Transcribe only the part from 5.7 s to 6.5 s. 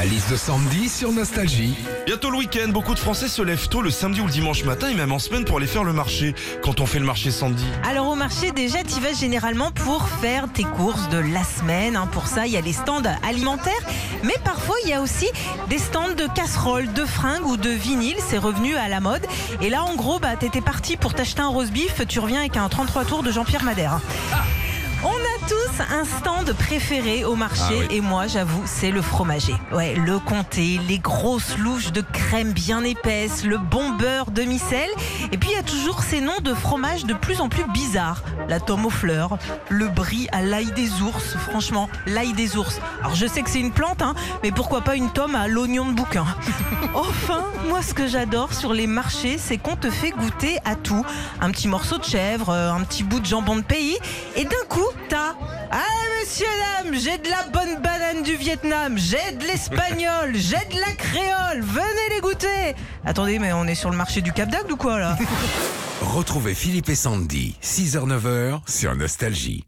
le marché.